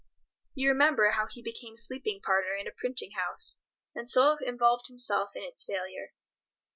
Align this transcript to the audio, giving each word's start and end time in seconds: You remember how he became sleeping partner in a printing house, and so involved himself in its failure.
You 0.55 0.69
remember 0.69 1.11
how 1.11 1.27
he 1.27 1.43
became 1.43 1.75
sleeping 1.75 2.21
partner 2.21 2.55
in 2.55 2.65
a 2.67 2.71
printing 2.71 3.11
house, 3.11 3.59
and 3.93 4.09
so 4.09 4.35
involved 4.37 4.87
himself 4.87 5.35
in 5.35 5.43
its 5.43 5.63
failure. 5.63 6.15